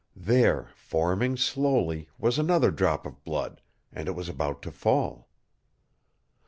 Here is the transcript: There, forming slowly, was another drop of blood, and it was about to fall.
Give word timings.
There, 0.15 0.71
forming 0.73 1.37
slowly, 1.37 2.09
was 2.17 2.39
another 2.39 2.71
drop 2.71 3.05
of 3.05 3.23
blood, 3.23 3.61
and 3.93 4.07
it 4.07 4.13
was 4.15 4.27
about 4.29 4.63
to 4.63 4.71
fall. 4.71 5.29